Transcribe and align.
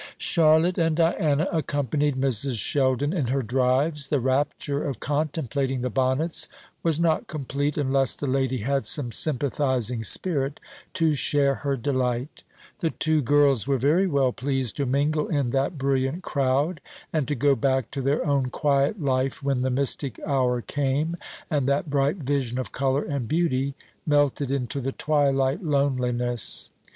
Charlotte 0.17 0.79
and 0.79 0.95
Diana 0.95 1.47
accompanied 1.51 2.15
Mrs. 2.19 2.57
Sheldon 2.57 3.13
in 3.13 3.27
her 3.27 3.43
drives. 3.43 4.07
The 4.07 4.19
rapture 4.19 4.83
of 4.83 4.99
contemplating 4.99 5.81
the 5.81 5.91
bonnets 5.91 6.49
was 6.81 6.99
not 6.99 7.27
complete 7.27 7.77
unless 7.77 8.15
the 8.15 8.25
lady 8.25 8.61
had 8.61 8.87
some 8.87 9.11
sympathising 9.11 10.03
spirit 10.03 10.59
to 10.95 11.13
share 11.13 11.53
her 11.61 11.77
delight. 11.77 12.41
The 12.79 12.89
two 12.89 13.21
girls 13.21 13.67
were 13.67 13.77
very 13.77 14.07
well 14.07 14.31
pleased 14.31 14.75
to 14.77 14.87
mingle 14.87 15.27
in 15.27 15.51
that 15.51 15.77
brilliant 15.77 16.23
crowd, 16.23 16.81
and 17.13 17.27
to 17.27 17.35
go 17.35 17.53
back 17.55 17.91
to 17.91 18.01
their 18.01 18.25
own 18.25 18.49
quiet 18.49 18.99
life 18.99 19.43
when 19.43 19.61
the 19.61 19.69
mystic 19.69 20.19
hour 20.25 20.61
came, 20.63 21.15
and 21.47 21.69
that 21.69 21.91
bright 21.91 22.15
vision 22.17 22.57
of 22.57 22.71
colour 22.71 23.03
and 23.03 23.27
beauty 23.27 23.75
melted 24.07 24.49
into 24.49 24.81
the 24.81 24.93
twilight 24.93 25.63
loneliness. 25.63 26.71